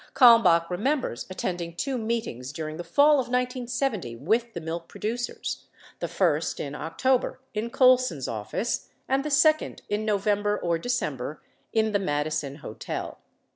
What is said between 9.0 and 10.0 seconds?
and the second